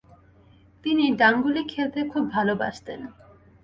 তিনি 0.83 1.05
ডাংগুলি 1.11 1.61
খেলতে 1.63 1.99
খুব 2.11 2.23
ভালোবাসতেন। 2.31 2.99